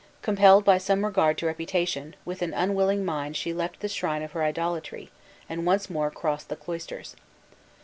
Compelled 0.23 0.65
by 0.65 0.79
some 0.79 1.05
regard 1.05 1.37
to 1.37 1.45
reputation, 1.45 2.15
with 2.25 2.41
an 2.41 2.55
unwilling 2.55 3.05
mind 3.05 3.37
she 3.37 3.53
left 3.53 3.81
the 3.81 3.87
shrine 3.87 4.23
of 4.23 4.31
her 4.31 4.41
idolatry, 4.41 5.11
and 5.47 5.63
once 5.63 5.91
more 5.91 6.09
crossed 6.09 6.49
the 6.49 6.55
cloisters. 6.55 7.15